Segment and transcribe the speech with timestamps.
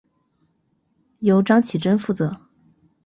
[1.19, 2.41] 由张启珍负责。